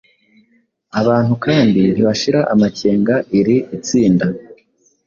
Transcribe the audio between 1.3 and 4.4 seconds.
kandi ntibashira amakenga iri itsinda